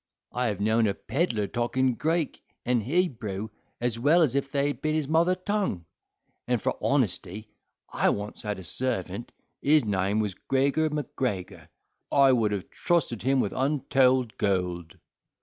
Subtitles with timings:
[0.31, 4.65] I have known a pedlar talk in Greek and Hebrew as well as if they
[4.65, 5.85] had been his mother tongue.
[6.47, 11.69] And for honesty—I once had a servant, his name was Gregor Macgregor,
[12.11, 14.97] I would have trusted him with untold gold."